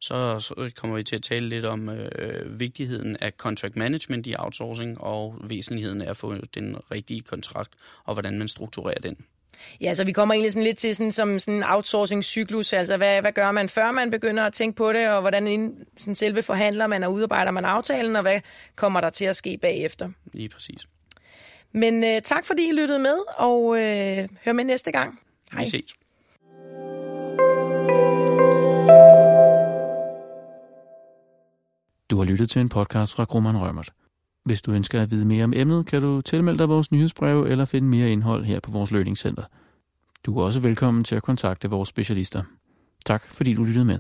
så, 0.02 0.40
så 0.40 0.72
kommer 0.76 0.98
vi 0.98 1.04
til 1.04 1.16
at 1.16 1.22
tale 1.22 1.50
lidt 1.50 1.66
om 1.66 1.90
øh, 1.90 2.60
vigtigheden 2.60 3.18
af 3.22 3.32
contract 3.32 3.76
management 3.76 4.28
i 4.28 4.36
outsourcing 4.40 5.02
og 5.02 5.36
væsentligheden 5.44 6.02
af 6.02 6.10
at 6.10 6.18
få 6.18 6.36
den 6.56 6.78
rigtige 6.92 7.22
kontrakt 7.22 7.74
og 8.06 8.14
hvordan 8.14 8.38
man 8.38 8.48
strukturerer 8.48 9.00
den. 9.00 9.18
Ja, 9.82 9.94
så 9.94 10.04
vi 10.04 10.12
kommer 10.12 10.34
egentlig 10.34 10.54
sådan 10.54 10.64
lidt 10.64 10.78
til 10.78 10.96
sådan, 10.96 11.12
som 11.12 11.40
sådan 11.40 11.54
en 11.54 11.64
outsourcing-cyklus, 11.64 12.74
altså 12.74 12.98
hvad, 12.98 13.22
hvad 13.22 13.32
gør 13.32 13.52
man 13.52 13.70
før 13.70 13.92
man 13.92 14.12
begynder 14.12 14.44
at 14.44 14.54
tænke 14.54 14.76
på 14.76 14.94
det, 14.94 15.10
og 15.10 15.22
hvordan 15.22 15.48
ind, 15.48 15.74
sådan 15.98 16.16
selve 16.16 16.44
forhandler 16.44 16.88
man 16.88 17.04
og 17.04 17.14
udarbejder 17.14 17.52
man 17.52 17.66
aftalen, 17.66 18.16
og 18.16 18.22
hvad 18.22 18.40
kommer 18.76 19.02
der 19.02 19.10
til 19.10 19.26
at 19.26 19.36
ske 19.36 19.58
bagefter? 19.62 20.10
Lige 20.34 20.50
præcis. 20.50 20.88
Men 21.72 22.04
øh, 22.04 22.22
tak 22.22 22.46
fordi 22.46 22.70
I 22.70 22.72
lyttede 22.72 23.00
med, 23.00 23.18
og 23.38 23.78
øh, 23.78 24.30
hør 24.46 24.54
med 24.54 24.64
næste 24.64 24.92
gang. 24.92 25.20
Hej. 25.52 25.64
Vi 25.64 25.70
ses. 25.70 25.94
Du 32.10 32.18
har 32.18 32.24
lyttet 32.24 32.50
til 32.50 32.62
en 32.62 32.70
podcast 32.70 33.14
fra 33.14 33.24
Grumman 33.24 33.62
Rømert. 33.62 33.94
Hvis 34.44 34.62
du 34.62 34.72
ønsker 34.72 35.02
at 35.02 35.12
vide 35.12 35.26
mere 35.26 35.44
om 35.44 35.54
emnet, 35.56 35.86
kan 35.86 36.02
du 36.02 36.22
tilmelde 36.22 36.60
dig 36.60 36.70
vores 36.70 36.92
nyhedsbrev 36.92 37.44
eller 37.44 37.66
finde 37.66 37.88
mere 37.88 38.10
indhold 38.10 38.46
her 38.46 38.60
på 38.60 38.72
vores 38.72 38.92
lønningscenter. 38.92 39.44
Du 40.26 40.40
er 40.40 40.44
også 40.44 40.60
velkommen 40.60 41.04
til 41.04 41.16
at 41.16 41.24
kontakte 41.24 41.70
vores 41.70 41.90
specialister. 41.90 42.44
Tak 43.06 43.28
fordi 43.28 43.54
du 43.54 43.64
lyttede 43.64 43.86
med. 43.86 44.00